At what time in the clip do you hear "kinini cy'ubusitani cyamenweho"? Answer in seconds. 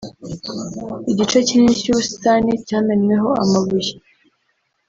1.47-3.29